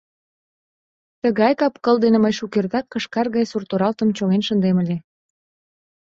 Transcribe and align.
Тыгай 1.21 1.53
кап-кыл 1.59 1.95
дене 2.03 2.17
мый 2.21 2.33
шукертак 2.39 2.85
кышкар 2.91 3.27
гай 3.35 3.45
сурт-оралтым 3.51 4.09
чоҥен 4.17 4.41
шындем 4.47 4.75
ыле. 4.83 4.97